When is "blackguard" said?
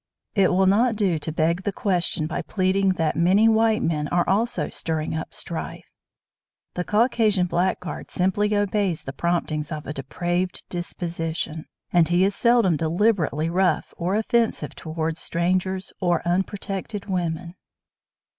7.45-8.09